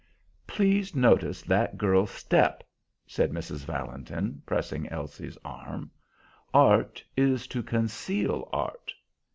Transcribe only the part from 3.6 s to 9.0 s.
Valentin, pressing Elsie's arm. "'Art is to conceal art.'